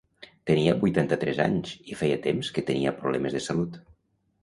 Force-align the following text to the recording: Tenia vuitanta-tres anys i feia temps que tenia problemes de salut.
Tenia 0.51 0.73
vuitanta-tres 0.83 1.43
anys 1.45 1.75
i 1.93 1.99
feia 2.01 2.19
temps 2.27 2.53
que 2.59 2.67
tenia 2.73 2.97
problemes 3.05 3.41
de 3.41 3.47
salut. 3.53 3.83